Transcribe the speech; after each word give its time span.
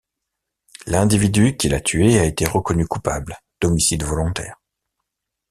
L'individu 0.87 1.57
qui 1.57 1.69
l'a 1.69 1.79
tué 1.79 2.17
a 2.17 2.23
été 2.23 2.47
reconnu 2.47 2.87
coupable 2.87 3.35
d'homicide 3.61 4.01
volontaire. 4.01 4.59